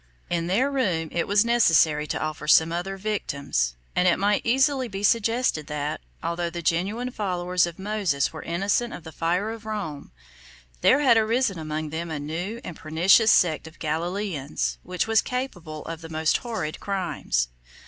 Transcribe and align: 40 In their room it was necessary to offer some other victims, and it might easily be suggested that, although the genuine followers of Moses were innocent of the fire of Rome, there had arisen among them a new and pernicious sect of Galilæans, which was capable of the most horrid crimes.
40 0.29 0.35
In 0.35 0.47
their 0.47 0.71
room 0.71 1.09
it 1.11 1.27
was 1.27 1.45
necessary 1.45 2.07
to 2.07 2.19
offer 2.19 2.47
some 2.47 2.71
other 2.71 2.97
victims, 2.97 3.75
and 3.95 4.07
it 4.07 4.17
might 4.17 4.43
easily 4.43 4.87
be 4.87 5.03
suggested 5.03 5.67
that, 5.67 6.01
although 6.23 6.49
the 6.49 6.63
genuine 6.63 7.11
followers 7.11 7.67
of 7.67 7.77
Moses 7.77 8.33
were 8.33 8.41
innocent 8.41 8.95
of 8.95 9.03
the 9.03 9.11
fire 9.11 9.51
of 9.51 9.63
Rome, 9.63 10.11
there 10.81 11.01
had 11.01 11.17
arisen 11.17 11.59
among 11.59 11.91
them 11.91 12.09
a 12.09 12.17
new 12.19 12.59
and 12.63 12.75
pernicious 12.75 13.31
sect 13.31 13.67
of 13.67 13.77
Galilæans, 13.77 14.77
which 14.81 15.05
was 15.05 15.21
capable 15.21 15.85
of 15.85 16.01
the 16.01 16.09
most 16.09 16.37
horrid 16.37 16.79
crimes. 16.79 17.49